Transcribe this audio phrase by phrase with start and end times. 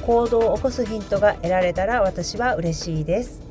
[0.00, 3.42] 行動を起こすヒントが得られたら私は嬉しいです。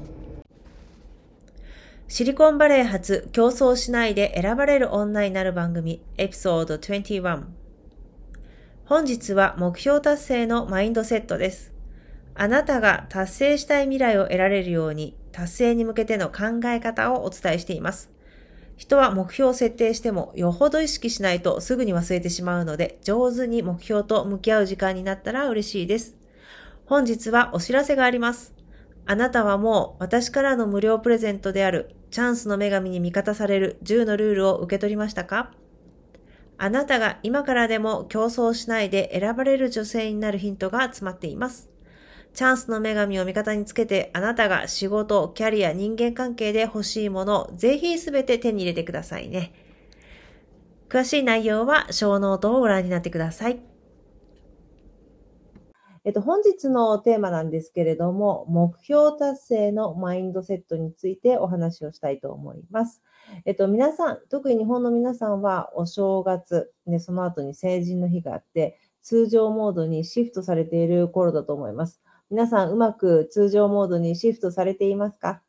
[2.08, 7.44] シリコンバレー発競争しないで選ばれる女になる番組エピソード21
[8.86, 11.72] 本日は目標達成のマインドセットです。
[12.34, 18.10] あなたが達成したい未来を得られるように達成に向けての考え方をお伝えしています。
[18.76, 26.19] 人は目標を設定してもよほど意識しないとすぐに忘れてしまうので上手に目標と向き合う時間になったら嬉しいです。
[26.90, 28.56] 本日はお知らせがあります。
[29.06, 35.52] あなたはもう私からの無料プレゼントであるチャンスの女神に味方される10のルールを受け取りましたか？
[36.58, 41.70] あなたが今からでも競争しないで選ばれる女性になるヒントが詰まっています。
[42.34, 49.54] チャンスの女神を味方につけて、あなたが仕事、キャリア、人間関係で欲しいもの、ぜひすべて手に入れてくださいね。
[50.90, 53.60] 詳しい内容は show note をご覧になってください。
[56.06, 63.02] えっと、本日のテーマなんですけれども、目標達成のマインドセットについてお話をしたいと思います。
[63.46, 72.02] えっと、皆さん、特に日本の皆さんはお正月、ね、その後に成人の日があって、通常モードにシフトされている頃だと思います。
[72.30, 75.42] 皆さんうまく通常モードにシフトされていますか？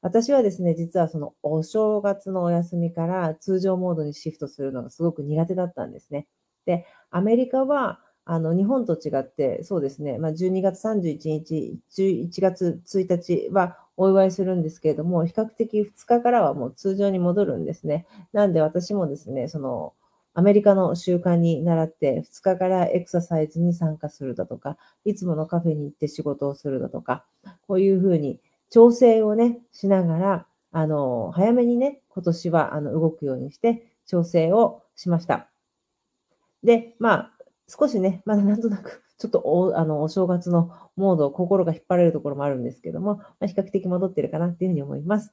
[0.00, 6.28] 私はですね、実はそのお正月のお休みから通常モードにシフトするのがすごく苦手だったんですね。
[6.66, 18.06] で、アメリカはあの日本と違って、そうですね、まあ、12月31日、11月1日はお祝いするんですけれども、比較的2日からはもう通常に戻るんですね。
[18.32, 19.92] なんで私もですね、その
[20.32, 27.24] アメリカの習慣に習って2日からエクササイズに参加するだとか、いつものカフェに行って仕事をするだとか、
[27.68, 28.40] こういうふうに
[28.70, 35.48] 調整をね、しながら、あの、早めにね、今年はあの動くようにして調整をしました。
[36.64, 37.33] で、まあ、
[37.68, 45.32] 少しね、まだなんとなく、 ちょっとお、あの、お正月のモード、心が引っ張れるところもあるんですけども、まあ、比較的戻ってるかなっていうふうに思います。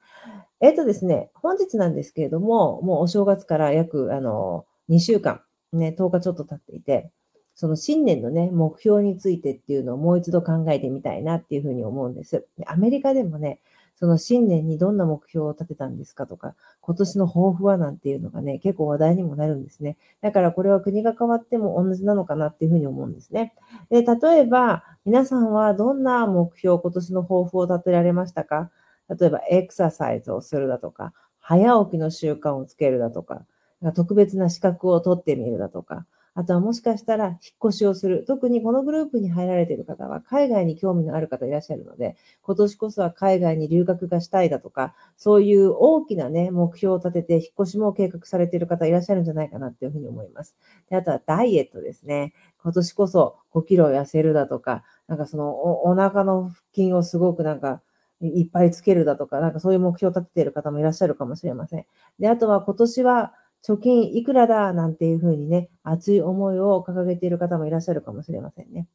[0.59, 5.42] えっ、ー、とですね、本日なんですけれども、もうお正月から約、あの、2週間、
[5.74, 7.12] ね、10日ちょっと経っていて、
[7.56, 12.46] その新年のね、目標についてっていうのをもう一度考えてみたいなっていうふうに思うんです。
[12.66, 13.59] アメリカでもね、
[14.01, 19.95] その新年にどんな目標を立てたんですかとか、今年の抱負はなんていうのがね、結構話題にもなるんですね。
[20.22, 23.53] だからこれは国が変わっても同じなのかなっていうふうに思うんですね。
[23.91, 28.72] で、例えば、皆さんはどんな目標、今年の抱負を立てられましたか？
[29.07, 33.45] 例えば、エクササイズをするだとか、早起きの習慣をつけるだとか、
[33.94, 37.38] 特別な資格を取ってみるだとか、あとはもしかしたら引っ
[37.69, 38.24] 越しをする。
[38.25, 50.56] 特にこのグループに入られている方は海外に興味のある方いらっしゃるので、今年こそは海外に留学がしたいだとか、そういう大きなね、目標を立てて引っ越しも計画されている方いらっしゃるんじゃないかなっていうふうに思います。
[50.89, 52.33] であとはダイエットですね。
[52.63, 57.81] 今年こそ5キロ痩せるだとか、なんかそのおお腹の腹筋をすごくなんか
[58.22, 61.86] いっぱいつけるだとか、なんかそういう目標を立てている方もいらっしゃるかもしれません。
[62.19, 63.33] で、あとは今年は
[63.63, 68.88] 貯金いくらだなんていうふうにね、熱い思いを掲げている方もいらっしゃるかもしれませんね。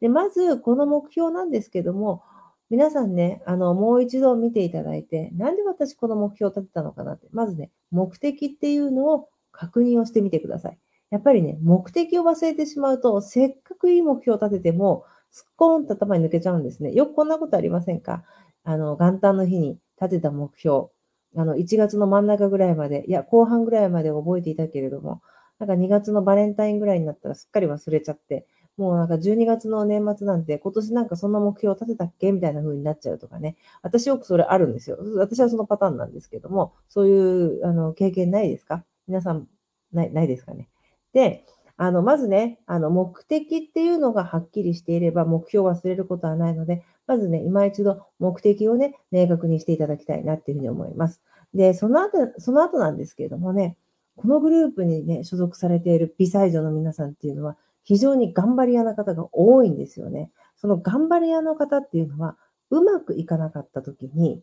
[0.00, 2.22] で、まず、この目標なんですけども、
[2.70, 10.78] 皆さんね、あの、もう一度見ていただいて、なんで私この目標を立てたのかなって、まずね、目的っていうのを確認をしてみてください。
[11.10, 16.92] やっぱりね、目的を忘れてしまうと、せっかくいい目標を立てても、すっこんと頭に抜けちゃうんですね。
[16.92, 18.24] よくこんなことありませんか？
[18.64, 20.88] あの、元旦の日に立てた目標、
[21.36, 25.22] あの、1月の真ん中ぐらいまで、いや、後半ぐらいまで覚えていたけれども、
[25.58, 28.46] なんか2月のバレンタインぐらいになったらすっかり忘れちゃって、
[28.76, 32.32] もうなんか12月の年末なんて今年なんかそんな目標を立てたっけ？
[32.32, 33.56] みたいな風になっちゃうとかね。
[33.82, 34.98] 私よくそれあるんですよ。
[35.16, 37.16] 私はそのパターンなんですけども、そうい
[37.60, 38.84] うあの経験ないですか？
[39.06, 39.46] 皆さん
[39.92, 40.68] ない、ないですかね？
[41.12, 41.44] で、
[41.76, 51.20] あの、まずね、あの、目的っていうのがはっきりしていれば、目標を忘れることはないので、まずね、今一度目的をね、明確にしていただきたいなっていうふうに思います。
[51.52, 53.76] で、その後、その後なんですけれどもね、
[54.16, 60.30] このグループにね、所属されている美才女の皆さんっていうのは、非常に頑張り屋な方が多いんですよね。
[60.56, 62.36] その頑張り屋の方っていうのは、
[62.70, 64.42] うまくいかなかった時に、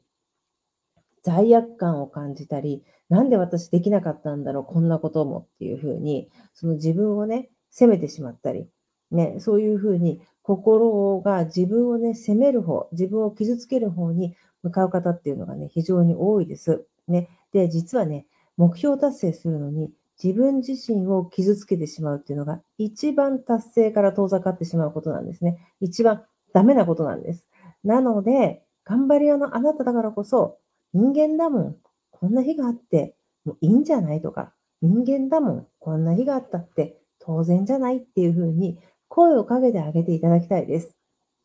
[1.23, 8.67] 罪悪感を感じたり、なんで私できなかったんだろう、こんなこともっていうふうに、その自分をね、責めてしまったり、
[9.11, 16.85] ね、そういうふうに心が自分をね、責める方、自分を傷つける方に向かう方っていうのがね、非常に多いです。
[17.07, 17.29] ね。
[17.51, 18.25] で、実はね、
[18.57, 19.91] 目標達成するのに
[20.21, 25.57] 自分自身を傷つけてしまうっていうのが一番達成から遠ざかってしまうことなんですね。
[25.79, 26.23] 一番
[26.53, 27.47] ダメなことなんです。
[27.83, 30.57] なので、頑張り屋のあなただからこそ、
[30.93, 31.75] 人間だもん。
[32.11, 33.15] こんな日があって、
[33.45, 35.67] もういいんじゃないとか、人間だもん。
[35.79, 38.77] こんな日があったって当然じゃないっていうふうに
[39.11, 40.95] 声をかけてあげていただきたいです。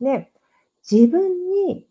[0.01, 0.31] で、
[0.89, 1.85] 自分に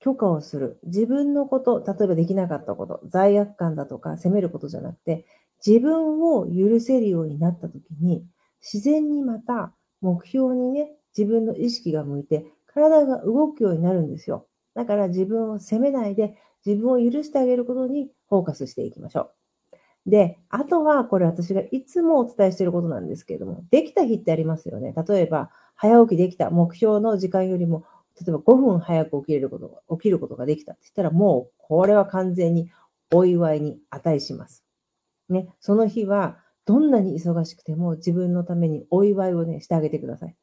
[0.00, 0.80] 許可をする。
[0.84, 5.26] 自分のこと、例えばできなかったこと、罪悪感だとか責めることじゃなくて、
[5.64, 8.24] 自分を許せるようになったときに、
[8.62, 14.46] 自然にまた目標にね、自分の意識が向いて、体が動くようになるんですよ。
[14.74, 16.34] だから自分を責めないで、
[16.64, 19.39] 自分を許してあげることにフォーカスしていきましょう。
[20.06, 24.94] で、あとは、これ私がいつもお伝えしていることなんですけれども、できた日ってありますよね。
[25.08, 27.84] 例えば、早起きできた、目標の時間よりも、
[28.20, 32.70] 例えば5分早く起きれることが、起きることができたって言ったら、もう、これは完全に
[33.12, 34.64] お祝いに値します。
[35.28, 40.36] ね、その日はどんなに忙しくても自分のためにお祝いをね、してあげてください。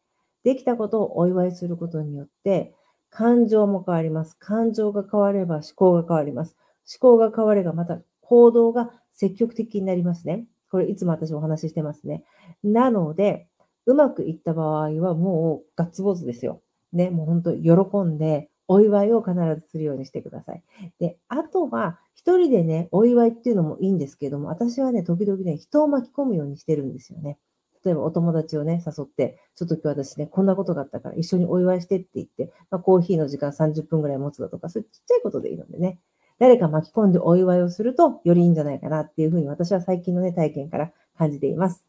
[0.43, 2.73] できたことをお祝いすることによって、
[3.09, 4.35] 感情も変わります。
[4.37, 6.55] 感情が変われば思考が変わります。
[7.01, 10.45] 思考が変わればまた行動が積極的になりますね。
[10.69, 12.23] これいつも私お話ししてますね。
[12.61, 13.47] なので、
[13.85, 16.61] うまくいった場合はもうガッツポーズですよ。
[16.91, 20.63] ね、もう本当喜んで、お祝いを必ずするようにしてください。
[20.99, 27.37] で、あとは、一人でね、お祝いっていうのもいいんですけども、私はね、時々ね、人を巻き込むようにしてるんですよね。
[27.85, 35.99] 例えばお友達をね、誘って、ちょっと今日私ね、こんなことがあったから一緒にお祝いしてって言って、まあ、コーヒーの時間30分ぐらい持つだとか、そういうちっちゃいことでいいのでね、
[36.39, 41.85] 誰か巻き込んでお祝いをするとよりいいんじゃないかなっていうふうに私は最近のね、体験から感じています。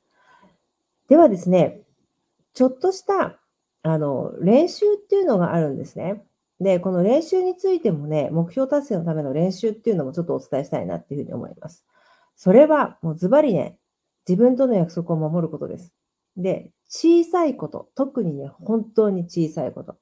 [1.09, 1.83] ではですね、
[2.55, 3.39] ちょっとした、
[3.83, 6.25] あの、練習っていうのがあるんですね。
[6.61, 11.85] で、この練習についてもね、目標達成のための練習っていうのもちょっとお伝えしたいなっていうふうに思います。
[12.37, 13.79] それは、もうズバリね、
[14.29, 15.93] 自分との約束を守ることです。
[16.37, 19.97] で、小さいこと、特にね、本当に小さいこと。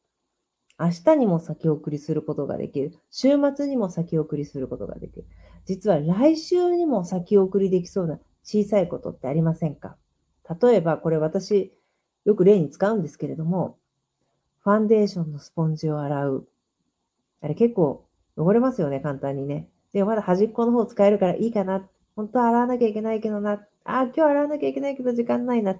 [0.79, 2.93] 明日にも先送りすることができる。
[3.11, 5.27] 週末にも先送りすることができる。
[5.65, 9.97] 実は来週にも先送りできそうな小さいことってありませんか？
[10.61, 11.73] 例えば、これ私、
[12.25, 13.79] よく例に使うんですけれども、
[14.63, 16.49] ファンデーションのスポンジを洗う。
[17.41, 18.05] あれ結構
[18.37, 19.69] 汚れますよね、簡単にね。
[19.93, 21.89] でもまだ端っこの方使えるからいいかな。
[22.15, 23.53] 本当は洗わなきゃいけないけどな。
[23.53, 25.77] ああ、今日洗わなきゃいけないけど時間ないな。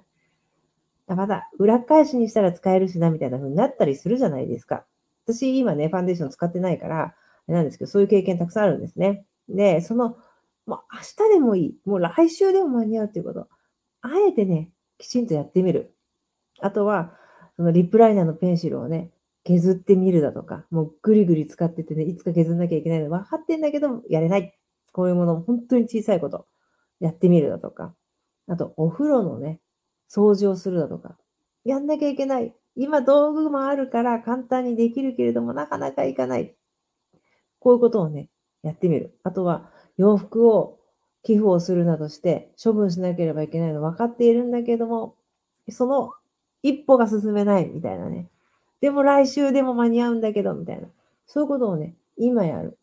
[1.15, 4.85] まだ裏返しにしたら使えるしな、みたいな風になったりするじゃないですか。
[5.25, 7.15] 私今ね、ファンデーション使ってないから、
[7.47, 9.25] なんですけど、そういう経験たくさんあるんですね。
[9.49, 10.17] で、その、
[10.65, 11.75] もう明日でもいい。
[11.85, 13.47] もう来週でも間に合うっていうこと。
[14.01, 15.93] あえてね、きちんとやってみる。
[16.59, 17.13] あとは、
[17.55, 19.11] そのリップライナーのペンシルをね、
[19.43, 24.53] 削ってみるだとか、もうぐりぐり使っててね、いつか削んなきゃいけないの分かってんだけど、やれない。
[24.91, 26.47] こういうもの、本当に小さいこと、
[26.99, 27.93] やってみるだとか、
[28.47, 29.61] あと、お風呂のね、
[30.09, 31.17] 掃除をするだとか、
[31.63, 32.53] やんなきゃいけない。
[32.75, 36.55] 今道具もあるから簡単にできるけれども、なかなかいかない。
[37.59, 38.29] こういうことをね、
[38.63, 39.17] やってみる。
[39.23, 40.79] あとは、洋服を
[41.23, 45.15] 寄付をするなどして処分しなければいけないの分かっているんだけども、
[45.69, 46.13] その
[46.63, 48.29] 一歩が進めないみたいなね。
[48.79, 50.87] でも来週でも間に合うんだけど、みたいな。
[51.25, 52.77] そういうことをね、今やる。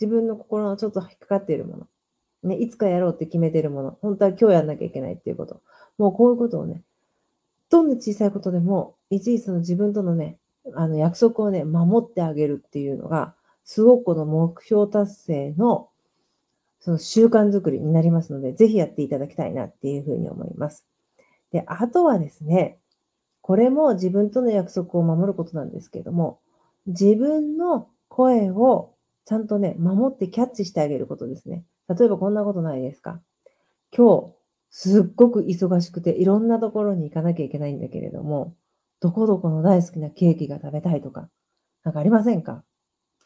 [0.00, 1.86] 自分の心のちょっと引っかかっているもの。
[2.42, 3.98] ね、いつかやろうって決めてるもの。
[4.02, 5.60] 本当は今日やんなきゃいけないっていうこと。
[5.98, 6.82] もうこういうことをね、
[7.70, 10.38] どんな小さいことでも、いちいちその自分とのね、
[10.74, 13.34] あの約束をね、守ってあげるっていうのが、
[13.64, 15.88] すごくこの目標達成の
[16.80, 20.84] その習慣づくりになりますので、ぜひやっていただきたいなっていうふうに思います。
[21.52, 22.78] で、あとはですね、
[23.40, 26.40] これも自分との約束を守ることなんですけれども、
[26.86, 28.91] 自分の声を
[29.24, 31.64] ちゃんとね、守ってキャッチしてあげることですね。
[31.88, 33.20] 例えばこんなことないですか？
[33.96, 34.34] 今日、
[34.70, 38.56] すっごく忙しくていろんなところに行かなきゃいけないんだけれども、
[39.00, 41.28] どこどこの大好きなケーキが食べたいとか、
[41.84, 42.64] なんかありませんか？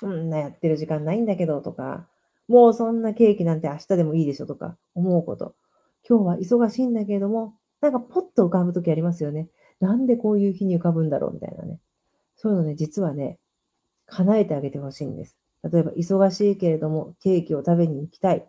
[0.02, 2.06] うんな、やってる時間ないんだけどとか、
[2.48, 5.54] もうそんなケーキなんて明日でもいいでしょとか思うこと。
[6.08, 9.48] 今日は忙しいんだけれども、なんかポッと浮かぶときありますよね。
[9.80, 11.78] なんでこういう日に浮かぶんだろうみたいなね。
[12.36, 13.38] そういうのね、実はね、
[14.06, 15.36] 叶えてあげてほしいんです。
[15.68, 18.46] 例えば、忙しいけれども、ケーキを食べに行きたい。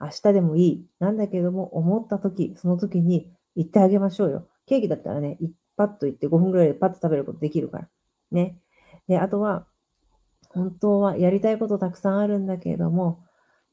[0.00, 0.86] 明日でもいい。
[0.98, 4.46] なんだけれども、思った時、その時に行ってあげましょうよ。
[4.66, 5.38] ケーキだったらね、
[5.76, 7.88] パッと行って5分ぐらいでパッと食べることできるから。
[8.30, 8.56] ね。
[9.08, 9.66] で、あとは、
[10.48, 13.22] 本当はやりたいことたくさんあるんだけれども、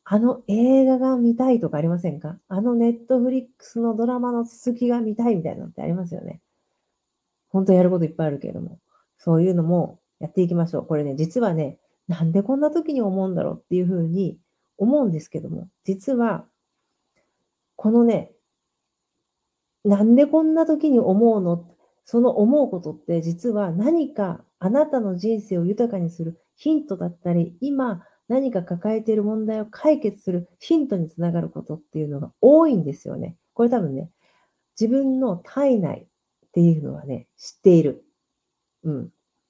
[0.03, 2.37] あの映画が見たいとかありませんか？
[2.47, 6.39] あのネットフリックスのドラマの続きが見たいみたいなのってありますよね。
[7.49, 8.79] 本当やることいっぱいあるけれども。
[9.17, 10.85] そういうのもやっていきましょう。
[10.85, 14.37] これね、実はね、なんでこんな時に思うんだろうっていうふうに
[14.77, 16.45] 思うんですけども、実は、
[17.75, 18.31] このね、
[19.83, 21.65] なんでこんな時に思うの？
[22.05, 33.35] その思うことって実は何かあなたの人生を豊かにするヒントだったり、今何か抱えている問題を解決するヒントにつながることっていうのが多いんですよね。
[33.53, 34.09] これ多分ね、
[34.79, 36.07] 自分の体内
[36.47, 38.05] っていうのはね、知っている。
[38.83, 39.09] うん。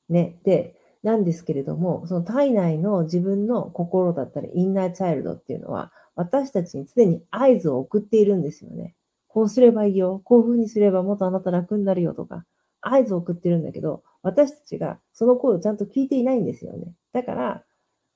[0.10, 0.40] ね。
[0.44, 8.96] で、なんですけれども、その体内の自分の心だったり、インナーチャイルドっていうのは、私たちに常に合図を送っているんですよね。
[9.28, 10.22] こうすればいいよ。
[10.24, 12.46] こういう風にすればもっとあなた楽になるよとか、
[12.82, 16.94] 合図を送ってるんだけど、私たちがその声をちゃんと聞いていないんですよね。
[17.14, 17.64] だから、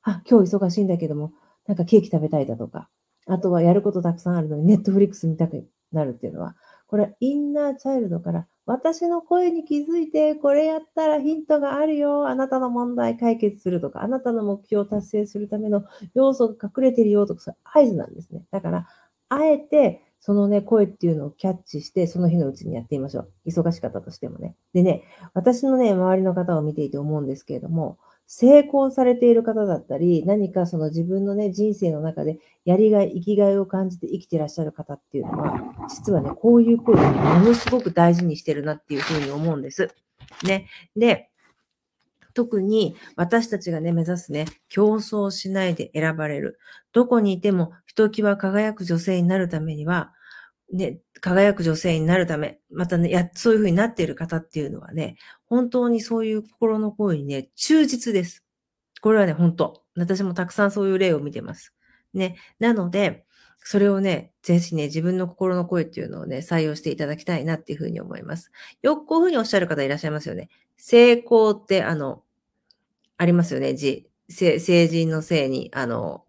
[0.03, 1.31] あ、今日忙しいんだけども、
[1.67, 2.89] なんかケーキ食べたいだとか、
[3.27, 6.55] あとはやることたくさんあるのにネットフリックス見たくなるっていうのは、
[6.91, 12.27] これはインナーチャイルドから私の声に気づいて、これやったらヒントがあるよ。
[12.27, 18.43] あなたの問題解決するとか、あなたの目標を達成するための要素が隠れてるよとか、それ合図なんですね。
[18.51, 18.87] だから、
[19.29, 23.31] あえて、そのね、声っていうのをキャッチして、その日のうちにやってみましょう。
[23.47, 24.55] 忙しかったとしてもね。
[24.73, 27.97] でね、私のね、周りの方を見ていて思うんですけれども、
[28.33, 35.59] 成功されている方だったり、何かその自分のね、人生の中でやりがい、生きがいを感じて生きてらっしゃる方っていうのは、
[35.89, 39.93] 実はね、こういう声をものすごく大事にしてるなっていうふうに思うんです。
[40.45, 40.69] ね。
[40.95, 41.29] で、
[42.33, 46.57] 特に私たちがね、目指すね、競争しないで選ばれる。
[46.93, 50.13] どこにいてもひときわ輝く女性になるためには、
[50.71, 58.43] ね、輝く女性になるため、またね、や、そういう風になっている方っていうのはね、本当にそういう心の声にね、忠実です。
[59.01, 59.83] これはね、本当。
[59.95, 61.73] 私もたくさんそういう例を見てます。
[62.13, 62.37] ね。
[62.59, 63.25] なので、
[63.63, 68.51] それをね、ぜひね、自分の心の声っていうのをね、採用していただきたいなっていうふうに思います。
[68.81, 70.49] よくこういうふうにおっしゃる方いらっしゃいますよね。
[70.77, 72.23] 成功って、あの、
[73.17, 74.09] ありますよね、字。
[74.29, 76.25] 成人のせいに、あの、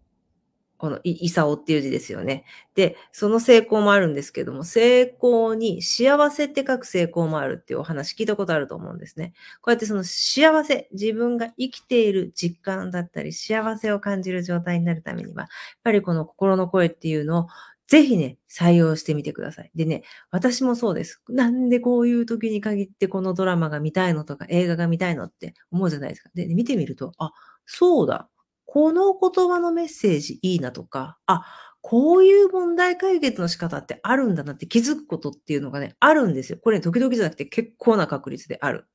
[0.83, 2.43] このイサオっていう字ですよね。
[2.75, 9.31] で、その成功もあるんですけども、成功に幸せって書く成功もあるっていうお話聞いたことあると思うんですね。
[9.61, 15.47] こうやってその幸せ、自分が生きている実感だったり、幸せを感じる状態になるためには、やっ
[15.85, 17.47] ぱりこの心の声っていうのを
[17.87, 19.71] ぜひね、採用してみてください。
[19.75, 21.21] でね、私もそうです。
[21.29, 26.29] なんでこういう時に限ってこのドラマが見たいのとか映画が見たいのって思うじゃないですか。
[26.33, 27.31] で、ね、見てみると、あ、
[27.65, 28.29] そうだ。
[28.73, 31.45] この言葉のメッセージいいなとか、あ、
[31.81, 36.57] こういう問題解決の仕方ってあるんだなって気づくことっていうのがね、あるんですよ。
[36.59, 38.87] これ、ね、時々じゃなくて結構な確率である。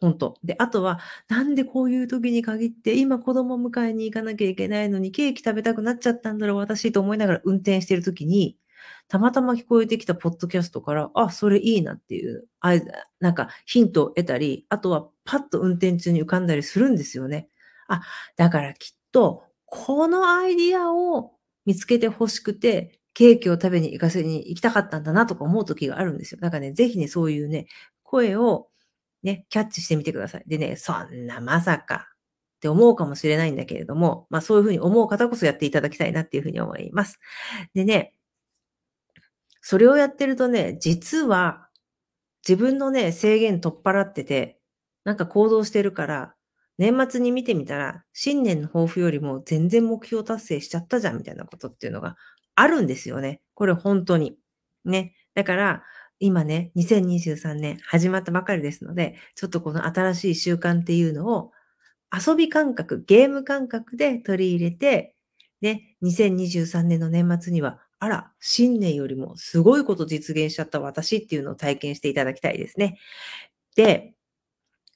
[0.00, 0.34] 本当。
[0.42, 8.58] で、あとは、なんでこういう時に限って、今子供迎えに行かなきゃいけないのに、ケーキ食べたくなっちゃったんだろう、私と思いながら運転してる時に、
[9.06, 12.72] たまたま聞こえてきたポッドキャストから、あ、それいいなっていう、あ
[13.20, 17.48] なんかヒントを得たり、あとはパッと運転中に浮かんだりするんですよね。
[17.88, 18.02] あ、
[18.36, 21.32] だからきっと、このアイディアを
[21.64, 26.40] 見つけて欲しくて、ケーキを食べに行かせに行きたかったんだなとか思う時があるんですよ。
[26.40, 27.66] だからね、ぜひね、そういうね、
[28.02, 28.68] 声を
[29.22, 30.44] ね、キャッチしてみてください。
[30.46, 32.08] でね、そんなまさか
[32.56, 37.20] って思うかもしれないんだけれども、まあそういうふうに思う方こそやっていただきたいなっていうふうに思います。
[37.72, 38.14] でね、
[39.60, 41.68] それをやってるとね、実は
[42.46, 44.58] 自分のね、制限取っ払ってて、
[45.04, 46.34] なんか行動してるから、
[46.78, 52.16] 年末に見てみたら、新年の抱負よりも全然目標達成しちゃったじゃんみたいなことっていうのが
[52.54, 53.40] あるんですよね。
[53.54, 54.36] これ本当に。
[54.84, 55.14] ね。
[55.34, 55.82] だから、
[56.20, 61.52] 今ね、2023年始まったばかりですので、ちょっとこの新しい習慣っていうのを
[62.12, 65.14] 遊び感覚、ゲーム感覚で取り入れて、
[65.60, 72.98] ね、2023年の年末には、あら、新年よりもすごいこと実現しちゃった私っていうのを体験していただきたいですね。
[73.76, 74.14] で、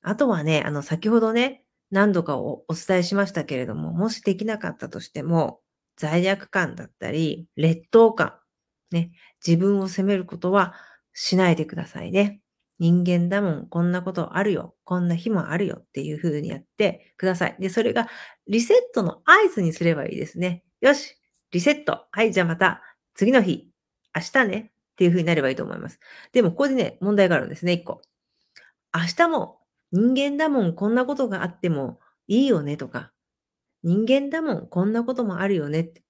[0.03, 5.61] あとはね、あの、先ほどね、何度かおお伝えしましたけれども、もしできなかったとしても、
[5.97, 8.35] 罪悪感だったり、劣等感、
[8.91, 9.11] ね、
[9.47, 10.75] 自分を責めることは
[11.13, 12.41] しないでくださいね。
[12.79, 17.57] 人間だもん、こんなことあるよ、こんな日もあるよっていう風にやってください。
[17.59, 18.09] で、それが
[18.47, 20.63] リセットの合図にすればいいですね。
[20.81, 21.17] よし、
[21.51, 22.07] リセット。
[22.13, 22.83] はい、じゃあまた
[23.15, 23.69] 次の日、
[24.15, 25.99] 明日ねっていう風になればいいと思います。
[26.33, 28.01] でも、ここでね、問題があるんですね、一個。
[28.95, 29.58] 明日も
[29.93, 33.13] 人間だもん、こんなことがあってもいいよねとか、
[33.83, 36.03] 人間だもん、こんなこともあるよねって。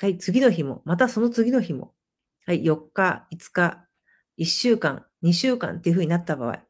[0.00, 1.94] はい、次の日も、またその次の日も。
[2.46, 3.86] はい、4日、5日、
[4.38, 6.62] 1週間、2週間っていう風になった場合、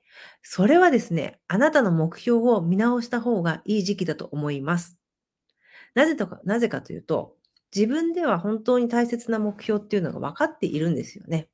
[0.43, 4.99] それはですね、あなたの目標を見直した方がいい時期だと思います。
[5.95, 7.37] なぜとか、なぜかというと、
[7.75, 11.49] 自分では本当に大切な目標っていうのが分かっているんですよね。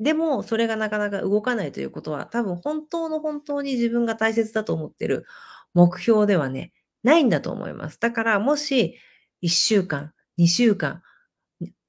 [0.00, 5.24] でも、それがなかなか動かないということは、多分本当の本当に自分が大切だと思ってる
[5.72, 6.72] 目標ではね、
[7.02, 8.00] ないんだと思います。
[8.00, 8.96] だから、もし、
[9.42, 11.02] 1週間、2週間、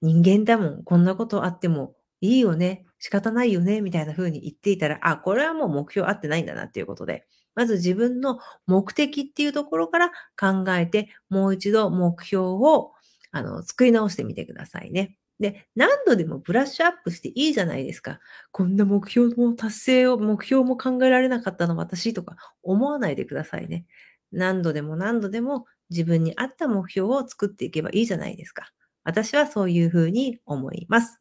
[0.01, 12.91] 人間だもん、こんなことあってもいいよね、仕方ないよね、みたいな風に言っていたら、あ、これはもう目標合ってないんだなっていうことで、まず自分の目的っていうところから考えて、もう一度目標を
[13.31, 15.17] あの作り直してみてくださいね。
[15.39, 18.19] で、何度でもブラッシュアップしていいじゃないですか。
[18.51, 23.85] こんな目標も達成を、目標も考えられなかったの私とか思わないでくださいね。
[24.31, 28.71] 何度でも何度でも自分に合った目標を作っていけばいいじゃないですか。
[29.03, 31.19] 私はそういうふうに思います。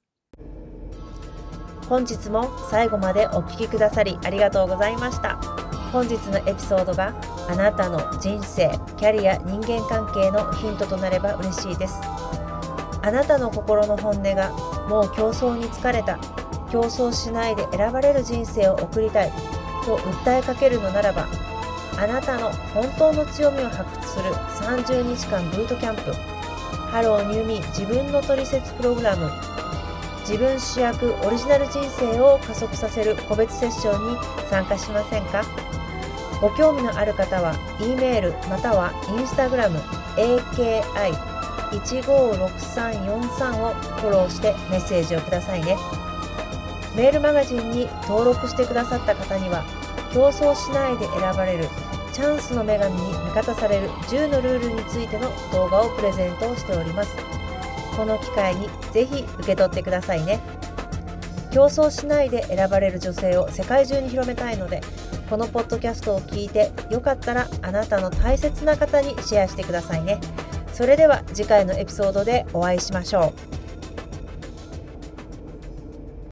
[1.88, 5.37] 本日も最後までお聴きくださりありがとうございました。
[5.92, 7.14] 本日のエピソードが
[7.49, 11.94] あなたの人生、キャリア、人間関係のヒントとなれば嬉しいです。
[13.06, 14.50] あなたの心の本音が
[14.88, 16.18] もう競争に疲れた。
[16.73, 19.32] 競争しないで選ばれる人生を送りたい。
[19.84, 21.28] と訴えかけるのならば
[21.99, 26.12] あなたの本当の強みを発掘する30日間ブートキャンプ。
[26.90, 29.30] Hello New Me 自分の取説プログラム。
[30.21, 34.17] 自分主役オリジナル人生を加速させる個別セッションに
[34.49, 35.45] 参加しませんか？
[36.40, 39.78] ご興味のある方は E メールまたは Instagram
[40.17, 41.33] AKI
[41.80, 45.76] 156343をフォローしてメッセージをくださいね。
[46.97, 49.65] メールマガジンに登録してくださった方には
[50.13, 51.69] 競争しないで選ばれる
[52.13, 57.17] チャンスの女神に味方される10のルールについての動画をプレゼントしております。
[57.97, 60.41] この機会にぜひ受け取ってくださいね。
[61.50, 64.80] 競争しないで選ばれる女性を世界中に広めたいので
[65.30, 70.21] このポッドキャストを聞いてよかったらあなたの大切な方にシェアしてくださいね。
[70.75, 73.64] それでは次回のエピソードでお会いしましょう。